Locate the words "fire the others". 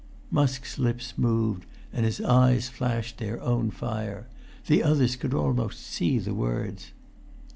3.69-5.15